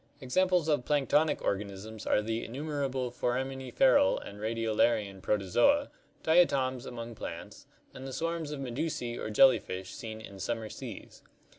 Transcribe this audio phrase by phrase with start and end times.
[0.19, 5.91] Examples of planktonic organisms are the innumerable forami niferal and radiolarian Protozoa,
[6.23, 11.21] diatoms among plants, and the swarms of medusae or jellyfish seen in summer seas.